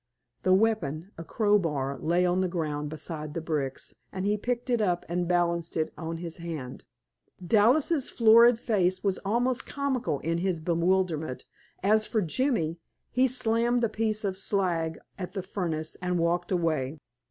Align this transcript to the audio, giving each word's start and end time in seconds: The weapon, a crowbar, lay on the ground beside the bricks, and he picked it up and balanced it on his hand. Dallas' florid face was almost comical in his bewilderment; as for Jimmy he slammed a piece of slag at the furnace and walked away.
The 0.41 0.55
weapon, 0.55 1.11
a 1.15 1.23
crowbar, 1.23 1.99
lay 1.99 2.25
on 2.25 2.41
the 2.41 2.47
ground 2.47 2.89
beside 2.89 3.35
the 3.35 3.39
bricks, 3.39 3.93
and 4.11 4.25
he 4.25 4.35
picked 4.35 4.71
it 4.71 4.81
up 4.81 5.05
and 5.07 5.27
balanced 5.27 5.77
it 5.77 5.93
on 5.95 6.17
his 6.17 6.37
hand. 6.37 6.85
Dallas' 7.45 8.09
florid 8.09 8.57
face 8.57 9.03
was 9.03 9.19
almost 9.19 9.67
comical 9.67 10.17
in 10.21 10.39
his 10.39 10.59
bewilderment; 10.59 11.45
as 11.83 12.07
for 12.07 12.23
Jimmy 12.23 12.79
he 13.11 13.27
slammed 13.27 13.83
a 13.83 13.89
piece 13.89 14.23
of 14.23 14.37
slag 14.39 14.97
at 15.19 15.33
the 15.33 15.43
furnace 15.43 15.95
and 16.01 16.17
walked 16.17 16.51
away. 16.51 16.97